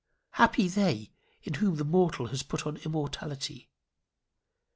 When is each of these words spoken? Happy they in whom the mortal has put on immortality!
Happy 0.31 0.67
they 0.67 1.11
in 1.43 1.53
whom 1.53 1.75
the 1.75 1.83
mortal 1.85 2.29
has 2.29 2.41
put 2.41 2.65
on 2.65 2.77
immortality! 2.77 3.69